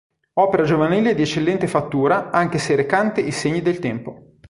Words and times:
Opera 0.33 0.63
giovanile 0.63 1.13
di 1.13 1.21
eccellente 1.21 1.67
fattura 1.67 2.31
anche 2.31 2.57
se 2.57 2.75
recante 2.75 3.21
i 3.21 3.29
segni 3.29 3.61
del 3.61 3.77
tempo. 3.77 4.33